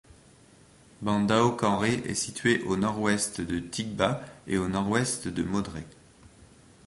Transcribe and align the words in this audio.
Bandaokanré 1.03 1.93
est 2.07 2.15
situé 2.15 2.63
à 2.63 2.65
au 2.65 2.75
Nord-Ouest 2.75 3.39
de 3.41 3.59
Tibga 3.59 4.25
et 4.47 4.57
au 4.57 4.67
Nord-Ouest 4.67 5.27
de 5.27 5.43
Modré. 5.43 5.83